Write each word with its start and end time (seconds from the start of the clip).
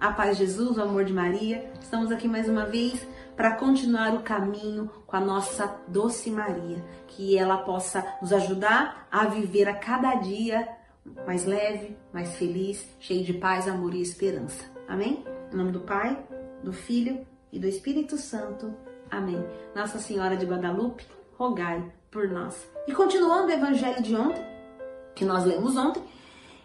A 0.00 0.12
paz 0.12 0.38
de 0.38 0.46
Jesus, 0.46 0.78
o 0.78 0.82
amor 0.82 1.04
de 1.04 1.12
Maria. 1.12 1.72
Estamos 1.80 2.12
aqui 2.12 2.28
mais 2.28 2.48
uma 2.48 2.64
vez 2.64 3.04
para 3.34 3.56
continuar 3.56 4.14
o 4.14 4.22
caminho 4.22 4.88
com 5.04 5.16
a 5.16 5.20
nossa 5.20 5.76
doce 5.88 6.30
Maria, 6.30 6.84
que 7.08 7.36
ela 7.36 7.58
possa 7.58 8.06
nos 8.22 8.32
ajudar 8.32 9.08
a 9.10 9.24
viver 9.26 9.68
a 9.68 9.74
cada 9.74 10.14
dia 10.14 10.68
mais 11.26 11.44
leve, 11.44 11.96
mais 12.12 12.36
feliz, 12.36 12.86
cheio 13.00 13.24
de 13.24 13.32
paz, 13.32 13.66
amor 13.66 13.92
e 13.92 14.00
esperança. 14.00 14.64
Amém? 14.86 15.24
Em 15.52 15.56
nome 15.56 15.72
do 15.72 15.80
Pai, 15.80 16.16
do 16.62 16.72
Filho 16.72 17.26
e 17.50 17.58
do 17.58 17.66
Espírito 17.66 18.16
Santo. 18.16 18.72
Amém. 19.10 19.44
Nossa 19.74 19.98
Senhora 19.98 20.36
de 20.36 20.46
Guadalupe, 20.46 21.04
rogai 21.36 21.84
por 22.08 22.28
nós. 22.28 22.70
E 22.86 22.94
continuando 22.94 23.48
o 23.48 23.50
evangelho 23.50 24.00
de 24.00 24.14
ontem, 24.14 24.44
que 25.16 25.24
nós 25.24 25.44
lemos 25.44 25.76
ontem, 25.76 26.04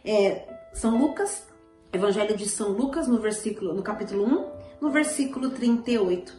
é 0.06 0.70
São 0.72 1.00
Lucas, 1.00 1.52
Evangelho 1.94 2.36
de 2.36 2.50
São 2.50 2.70
Lucas, 2.70 3.08
no 3.08 3.20
versículo, 3.20 3.72
no 3.72 3.84
capítulo 3.84 4.26
1, 4.26 4.46
no 4.82 4.90
versículo 4.90 5.52
38. 5.52 6.34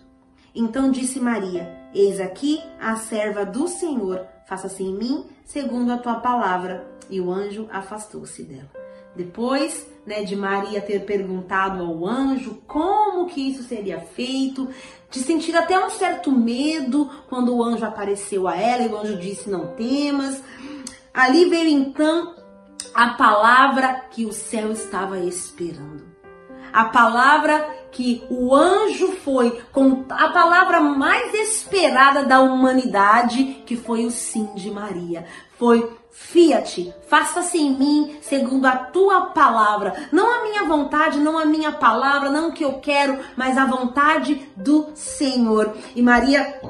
Então 0.53 0.91
disse 0.91 1.21
Maria: 1.21 1.73
Eis 1.95 2.19
aqui 2.19 2.61
a 2.81 2.97
serva 2.97 3.47
do 3.47 3.69
Senhor, 3.69 4.27
faça-se 4.49 4.83
em 4.83 4.93
mim 4.93 5.25
segundo 5.45 5.93
a 5.93 5.99
tua 5.99 6.17
palavra. 6.17 6.93
E 7.09 7.21
o 7.21 7.31
anjo 7.31 7.69
afastou-se 7.71 8.43
dela. 8.43 8.69
Depois, 9.15 9.87
né, 10.05 10.25
de 10.25 10.35
Maria 10.35 10.81
ter 10.81 11.05
perguntado 11.05 11.85
ao 11.85 12.05
anjo 12.05 12.61
como 12.67 13.27
que 13.27 13.41
isso 13.41 13.63
seria 13.63 14.01
feito, 14.01 14.69
de 15.09 15.21
sentir 15.21 15.55
até 15.55 15.79
um 15.79 15.89
certo 15.89 16.33
medo 16.33 17.09
quando 17.29 17.55
o 17.55 17.63
anjo 17.63 17.85
apareceu 17.85 18.49
a 18.49 18.57
ela 18.57 18.83
e 18.83 18.89
o 18.89 18.97
anjo 18.97 19.17
disse: 19.19 19.49
Não 19.49 19.69
temas. 19.77 20.43
Ali 21.13 21.49
veio 21.49 21.69
então 21.69 22.35
a 22.95 23.09
palavra 23.11 24.05
que 24.11 24.25
o 24.25 24.33
céu 24.33 24.71
estava 24.71 25.19
esperando. 25.19 26.05
A 26.73 26.87
palavra 26.87 27.69
que 27.91 28.25
o 28.29 28.55
anjo 28.55 29.13
foi, 29.13 29.63
com 29.73 30.05
a 30.11 30.29
palavra 30.31 30.81
mais 30.81 31.33
esperada 31.35 32.25
da 32.25 32.41
humanidade, 32.41 33.63
que 33.65 33.77
foi 33.77 34.05
o 34.05 34.11
sim 34.11 34.51
de 34.55 34.71
Maria. 34.71 35.25
Foi 35.57 35.97
Fiat, 36.11 36.95
faça-se 37.09 37.59
em 37.59 37.77
mim 37.77 38.19
segundo 38.21 38.67
a 38.67 38.77
tua 38.77 39.27
palavra. 39.27 40.09
Não 40.13 40.33
a 40.33 40.45
minha 40.45 40.65
vontade, 40.65 41.19
não 41.19 41.37
a 41.37 41.45
minha 41.45 41.73
palavra, 41.73 42.31
não 42.31 42.49
o 42.49 42.53
que 42.53 42.65
eu 42.65 42.75
quero, 42.75 43.19
mas 43.37 43.59
a 43.59 43.67
vontade 43.67 44.49
do 44.57 44.91
Senhor. 44.95 45.77
E 45.95 46.03
Maria 46.03 46.61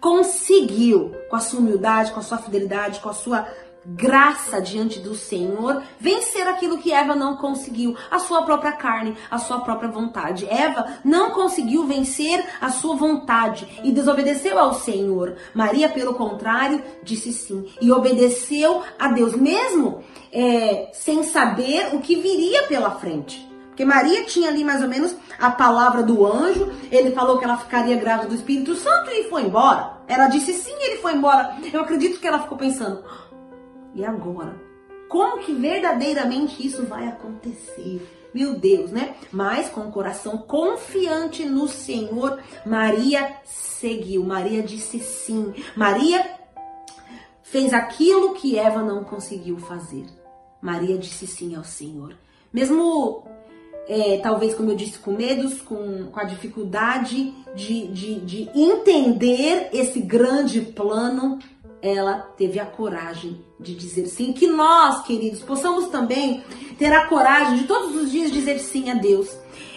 conseguiu, 0.00 1.14
com 1.28 1.36
a 1.36 1.40
sua 1.40 1.60
humildade, 1.60 2.12
com 2.12 2.20
a 2.20 2.22
sua 2.22 2.38
fidelidade, 2.38 3.00
com 3.00 3.08
a 3.08 3.14
sua 3.14 3.46
graça 3.94 4.60
diante 4.60 4.98
do 4.98 5.14
Senhor, 5.14 5.82
vencer 5.98 6.46
aquilo 6.46 6.78
que 6.78 6.92
Eva 6.92 7.14
não 7.14 7.36
conseguiu, 7.36 7.96
a 8.10 8.18
sua 8.18 8.42
própria 8.42 8.72
carne, 8.72 9.16
a 9.30 9.38
sua 9.38 9.60
própria 9.60 9.90
vontade. 9.90 10.46
Eva 10.48 10.98
não 11.04 11.30
conseguiu 11.30 11.86
vencer 11.86 12.44
a 12.60 12.70
sua 12.70 12.94
vontade 12.94 13.66
e 13.82 13.90
desobedeceu 13.90 14.58
ao 14.58 14.74
Senhor. 14.74 15.36
Maria, 15.54 15.88
pelo 15.88 16.14
contrário, 16.14 16.82
disse 17.02 17.32
sim 17.32 17.66
e 17.80 17.90
obedeceu 17.90 18.82
a 18.98 19.08
Deus, 19.08 19.34
mesmo 19.34 20.04
é, 20.32 20.90
sem 20.92 21.22
saber 21.22 21.94
o 21.94 22.00
que 22.00 22.16
viria 22.16 22.64
pela 22.64 22.90
frente. 22.90 23.48
Porque 23.68 23.84
Maria 23.84 24.24
tinha 24.24 24.48
ali 24.48 24.64
mais 24.64 24.82
ou 24.82 24.88
menos 24.88 25.14
a 25.38 25.50
palavra 25.50 26.02
do 26.02 26.26
anjo, 26.26 26.68
ele 26.90 27.12
falou 27.12 27.38
que 27.38 27.44
ela 27.44 27.56
ficaria 27.56 27.96
grávida 27.96 28.28
do 28.28 28.34
Espírito 28.34 28.74
Santo 28.74 29.08
e 29.08 29.30
foi 29.30 29.42
embora. 29.42 29.98
Ela 30.08 30.26
disse 30.26 30.52
sim, 30.52 30.74
ele 30.80 30.96
foi 30.96 31.14
embora. 31.14 31.56
Eu 31.72 31.82
acredito 31.82 32.18
que 32.18 32.26
ela 32.26 32.40
ficou 32.40 32.58
pensando: 32.58 33.04
e 33.98 34.04
agora? 34.04 34.56
Como 35.08 35.42
que 35.42 35.52
verdadeiramente 35.52 36.64
isso 36.64 36.84
vai 36.84 37.08
acontecer? 37.08 38.06
Meu 38.32 38.58
Deus, 38.58 38.90
né? 38.90 39.16
Mas 39.32 39.68
com 39.68 39.80
o 39.80 39.90
coração 39.92 40.38
confiante 40.38 41.44
no 41.44 41.66
Senhor, 41.66 42.38
Maria 42.64 43.36
seguiu. 43.44 44.22
Maria 44.22 44.62
disse 44.62 45.00
sim. 45.00 45.54
Maria 45.74 46.24
fez 47.42 47.72
aquilo 47.72 48.34
que 48.34 48.58
Eva 48.58 48.82
não 48.82 49.02
conseguiu 49.02 49.56
fazer. 49.58 50.06
Maria 50.60 50.98
disse 50.98 51.26
sim 51.26 51.56
ao 51.56 51.64
Senhor. 51.64 52.14
Mesmo, 52.52 53.24
é, 53.88 54.18
talvez, 54.18 54.54
como 54.54 54.70
eu 54.70 54.76
disse, 54.76 54.98
com 54.98 55.12
medos, 55.12 55.62
com, 55.62 56.06
com 56.10 56.20
a 56.20 56.24
dificuldade 56.24 57.34
de, 57.54 57.88
de, 57.88 58.20
de 58.20 58.50
entender 58.54 59.70
esse 59.72 60.00
grande 60.00 60.60
plano, 60.60 61.38
ela 61.82 62.14
teve 62.36 62.58
a 62.58 62.66
coragem 62.66 63.44
de 63.58 63.74
dizer 63.74 64.06
sim. 64.06 64.32
Que 64.32 64.46
nós, 64.46 65.02
queridos, 65.04 65.40
possamos 65.40 65.88
também 65.88 66.42
ter 66.78 66.92
a 66.92 67.06
coragem 67.06 67.58
de 67.58 67.64
todos 67.64 67.94
os 67.96 68.10
dias 68.10 68.30
dizer 68.30 68.58
sim 68.58 68.90
a 68.90 68.94
Deus. 68.94 69.28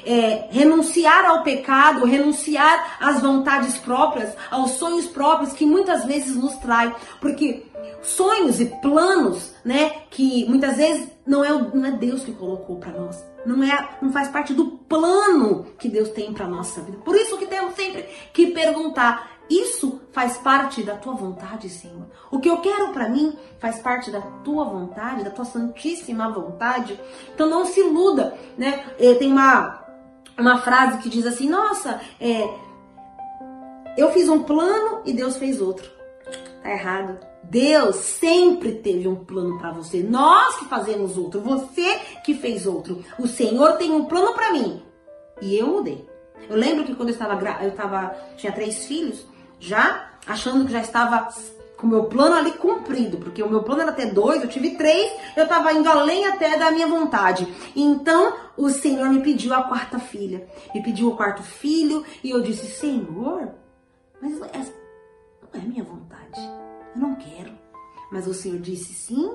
É, 0.03 0.47
renunciar 0.51 1.25
ao 1.25 1.43
pecado, 1.43 2.05
renunciar 2.05 2.97
às 2.99 3.21
vontades 3.21 3.77
próprias, 3.77 4.33
aos 4.49 4.71
sonhos 4.71 5.05
próprios 5.05 5.53
que 5.53 5.65
muitas 5.65 6.05
vezes 6.05 6.35
nos 6.35 6.55
trai, 6.55 6.95
porque 7.19 7.65
sonhos 8.01 8.59
e 8.59 8.65
planos, 8.65 9.53
né, 9.63 9.91
que 10.09 10.45
muitas 10.49 10.77
vezes 10.77 11.07
não 11.25 11.43
é, 11.43 11.49
não 11.49 11.85
é 11.85 11.91
Deus 11.91 12.23
que 12.23 12.31
colocou 12.31 12.77
para 12.77 12.91
nós, 12.93 13.23
não 13.45 13.63
é, 13.63 13.89
não 14.01 14.11
faz 14.11 14.27
parte 14.27 14.53
do 14.53 14.71
plano 14.71 15.67
que 15.77 15.87
Deus 15.87 16.09
tem 16.09 16.33
para 16.33 16.47
nossa 16.47 16.81
vida. 16.81 16.97
Por 17.03 17.15
isso 17.15 17.37
que 17.37 17.45
temos 17.45 17.75
sempre 17.75 18.07
que 18.33 18.47
perguntar: 18.47 19.31
isso 19.49 19.90
faz 20.11 20.37
parte 20.37 20.83
da 20.83 20.95
tua 20.95 21.13
vontade, 21.13 21.69
Senhor. 21.69 22.05
O 22.29 22.39
que 22.39 22.49
eu 22.49 22.57
quero 22.57 22.89
para 22.89 23.09
mim 23.09 23.37
faz 23.59 23.79
parte 23.79 24.11
da 24.11 24.21
tua 24.43 24.65
vontade, 24.65 25.23
da 25.23 25.31
tua 25.31 25.45
santíssima 25.45 26.29
vontade. 26.29 26.99
Então 27.33 27.49
não 27.49 27.65
se 27.65 27.79
iluda, 27.79 28.37
né? 28.57 28.85
É, 28.99 29.13
tem 29.15 29.31
uma, 29.31 29.83
uma 30.37 30.57
frase 30.59 30.99
que 30.99 31.09
diz 31.09 31.25
assim: 31.25 31.49
Nossa, 31.49 32.01
é, 32.19 32.49
eu 33.97 34.11
fiz 34.11 34.27
um 34.29 34.43
plano 34.43 35.01
e 35.05 35.13
Deus 35.13 35.37
fez 35.37 35.61
outro. 35.61 35.89
Tá 36.61 36.71
errado. 36.71 37.17
Deus 37.43 37.95
sempre 37.95 38.75
teve 38.75 39.07
um 39.07 39.25
plano 39.25 39.57
para 39.57 39.71
você. 39.71 40.03
Nós 40.03 40.57
que 40.57 40.65
fazemos 40.65 41.17
outro, 41.17 41.41
você 41.41 41.99
que 42.23 42.33
fez 42.33 42.65
outro. 42.65 43.03
O 43.17 43.27
Senhor 43.27 43.73
tem 43.73 43.91
um 43.91 44.05
plano 44.05 44.33
para 44.33 44.51
mim 44.51 44.81
e 45.41 45.57
eu 45.57 45.67
mudei. 45.67 46.07
Eu 46.49 46.55
lembro 46.55 46.85
que 46.85 46.95
quando 46.95 47.09
eu 47.09 47.13
estava 47.13 47.63
eu 47.63 47.69
estava 47.69 48.15
tinha 48.37 48.51
três 48.51 48.85
filhos, 48.85 49.25
já 49.61 50.09
achando 50.27 50.65
que 50.65 50.71
já 50.71 50.81
estava 50.81 51.29
com 51.77 51.87
o 51.87 51.89
meu 51.89 52.05
plano 52.05 52.35
ali 52.35 52.51
cumprido, 52.51 53.17
porque 53.17 53.41
o 53.41 53.49
meu 53.49 53.63
plano 53.63 53.83
era 53.83 53.91
ter 53.91 54.13
dois, 54.13 54.41
eu 54.41 54.49
tive 54.49 54.71
três, 54.71 55.11
eu 55.35 55.43
estava 55.43 55.71
indo 55.71 55.87
além 55.87 56.25
até 56.25 56.57
da 56.57 56.71
minha 56.71 56.87
vontade. 56.87 57.47
Então 57.75 58.35
o 58.57 58.69
Senhor 58.69 59.09
me 59.09 59.21
pediu 59.21 59.53
a 59.53 59.63
quarta 59.63 59.97
filha, 59.99 60.47
me 60.75 60.83
pediu 60.83 61.09
o 61.09 61.15
quarto 61.15 61.41
filho, 61.43 62.03
e 62.23 62.29
eu 62.29 62.41
disse: 62.41 62.67
Senhor, 62.67 63.49
mas 64.21 64.41
essa 64.53 64.73
não 65.53 65.61
é 65.61 65.63
minha 65.63 65.83
vontade, 65.83 66.39
eu 66.95 67.01
não 67.01 67.15
quero. 67.15 67.51
Mas 68.11 68.27
o 68.27 68.33
Senhor 68.33 68.59
disse 68.59 68.93
sim, 68.93 69.31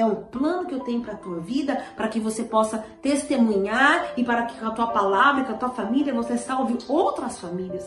é 0.00 0.04
um 0.04 0.16
plano 0.16 0.66
que 0.66 0.74
eu 0.74 0.80
tenho 0.80 1.00
para 1.00 1.14
a 1.14 1.16
tua 1.16 1.40
vida, 1.40 1.84
para 1.96 2.08
que 2.08 2.18
você 2.18 2.44
possa 2.44 2.84
testemunhar 3.02 4.12
e 4.16 4.24
para 4.24 4.44
que 4.44 4.58
com 4.58 4.66
a 4.66 4.70
tua 4.70 4.88
palavra, 4.88 5.44
com 5.44 5.52
a 5.52 5.56
tua 5.56 5.70
família, 5.70 6.14
você 6.14 6.36
salve 6.36 6.78
outras 6.88 7.38
famílias. 7.38 7.86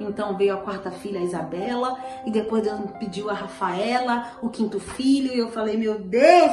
Então 0.00 0.36
veio 0.36 0.54
a 0.54 0.58
quarta 0.58 0.90
filha, 0.90 1.20
a 1.20 1.22
Isabela, 1.22 1.96
e 2.26 2.30
depois 2.30 2.62
Deus 2.62 2.80
me 2.80 2.88
pediu 2.98 3.30
a 3.30 3.34
Rafaela, 3.34 4.32
o 4.42 4.48
quinto 4.48 4.80
filho, 4.80 5.32
e 5.32 5.38
eu 5.38 5.50
falei, 5.50 5.76
meu 5.76 5.98
Deus, 5.98 6.52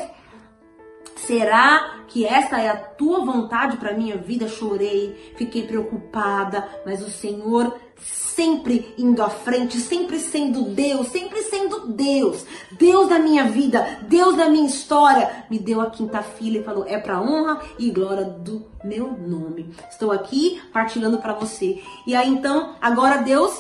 Será 1.29 2.05
que 2.07 2.25
esta 2.25 2.59
é 2.59 2.69
a 2.69 2.75
tua 2.75 3.23
vontade 3.23 3.77
para 3.77 3.93
minha 3.93 4.17
vida? 4.17 4.47
Chorei, 4.47 5.35
fiquei 5.37 5.61
preocupada, 5.61 6.67
mas 6.83 7.03
o 7.03 7.09
Senhor 7.11 7.79
sempre 8.01 8.95
indo 8.97 9.21
à 9.21 9.29
frente, 9.29 9.77
sempre 9.77 10.17
sendo 10.17 10.63
Deus, 10.71 11.09
sempre 11.09 11.43
sendo 11.43 11.89
Deus, 11.89 12.47
Deus 12.71 13.09
da 13.09 13.19
minha 13.19 13.43
vida, 13.43 13.99
Deus 14.07 14.35
da 14.35 14.49
minha 14.49 14.65
história, 14.65 15.45
me 15.51 15.59
deu 15.59 15.81
a 15.81 15.91
quinta 15.91 16.23
filha 16.23 16.61
e 16.61 16.63
falou: 16.63 16.83
é 16.87 16.97
para 16.97 17.21
honra 17.21 17.61
e 17.77 17.91
glória 17.91 18.25
do 18.25 18.65
meu 18.83 19.11
nome. 19.11 19.71
Estou 19.87 20.11
aqui 20.11 20.59
partilhando 20.73 21.19
para 21.19 21.33
você. 21.33 21.79
E 22.07 22.15
aí 22.15 22.27
então, 22.27 22.75
agora 22.81 23.17
Deus 23.17 23.53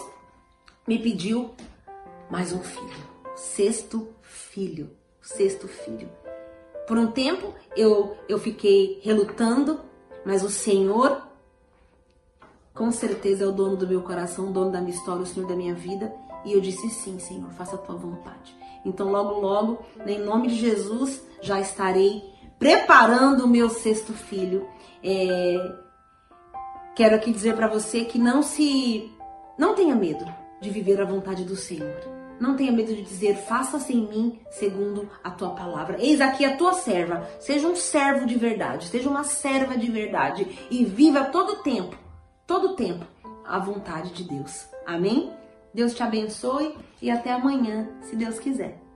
me 0.87 0.97
pediu 0.97 1.51
mais 2.31 2.51
um 2.51 2.63
filho, 2.63 2.97
sexto 3.35 4.07
filho, 4.23 4.89
sexto 5.21 5.67
filho. 5.67 6.09
Por 6.89 6.97
um 6.97 7.11
tempo 7.11 7.53
eu, 7.77 8.17
eu 8.27 8.39
fiquei 8.39 8.99
relutando, 9.03 9.79
mas 10.25 10.43
o 10.43 10.49
Senhor, 10.49 11.21
com 12.73 12.91
certeza, 12.91 13.43
é 13.43 13.47
o 13.47 13.51
dono 13.51 13.77
do 13.77 13.87
meu 13.87 14.01
coração, 14.01 14.49
o 14.49 14.51
dono 14.51 14.71
da 14.71 14.81
minha 14.81 14.95
história, 14.95 15.21
o 15.21 15.25
Senhor 15.27 15.47
da 15.47 15.55
minha 15.55 15.75
vida. 15.75 16.11
E 16.43 16.51
eu 16.51 16.59
disse 16.59 16.89
sim, 16.89 17.19
Senhor, 17.19 17.51
faça 17.51 17.75
a 17.75 17.77
tua 17.77 17.95
vontade. 17.95 18.57
Então, 18.83 19.11
logo, 19.11 19.39
logo, 19.39 19.85
em 20.03 20.17
nome 20.17 20.47
de 20.47 20.55
Jesus, 20.55 21.21
já 21.39 21.59
estarei 21.59 22.23
preparando 22.57 23.45
o 23.45 23.47
meu 23.47 23.69
sexto 23.69 24.11
filho. 24.11 24.67
É... 25.03 25.57
Quero 26.95 27.15
aqui 27.15 27.31
dizer 27.31 27.55
para 27.55 27.67
você 27.67 28.03
que 28.03 28.17
não 28.17 28.41
se. 28.41 29.11
Não 29.59 29.75
tenha 29.75 29.93
medo 29.93 30.25
de 30.59 30.71
viver 30.71 30.99
a 30.99 31.05
vontade 31.05 31.43
do 31.45 31.55
Senhor. 31.55 32.18
Não 32.39 32.55
tenha 32.55 32.71
medo 32.71 32.95
de 32.95 33.01
dizer, 33.01 33.35
faça-se 33.35 33.91
em 33.91 34.07
mim 34.07 34.39
segundo 34.49 35.09
a 35.23 35.29
tua 35.29 35.49
palavra. 35.49 35.97
Eis 35.99 36.21
aqui 36.21 36.45
a 36.45 36.55
tua 36.55 36.73
serva. 36.73 37.27
Seja 37.39 37.67
um 37.67 37.75
servo 37.75 38.25
de 38.25 38.35
verdade, 38.35 38.87
seja 38.87 39.09
uma 39.09 39.23
serva 39.23 39.77
de 39.77 39.91
verdade 39.91 40.47
e 40.71 40.85
viva 40.85 41.25
todo 41.25 41.61
tempo, 41.61 41.97
todo 42.47 42.75
tempo, 42.75 43.05
a 43.45 43.59
vontade 43.59 44.13
de 44.13 44.23
Deus. 44.23 44.67
Amém? 44.85 45.33
Deus 45.73 45.93
te 45.93 46.01
abençoe 46.01 46.75
e 47.01 47.11
até 47.11 47.31
amanhã, 47.31 47.89
se 48.01 48.15
Deus 48.15 48.39
quiser. 48.39 48.88